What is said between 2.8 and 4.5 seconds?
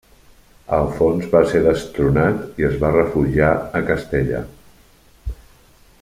va refugiar a Castella.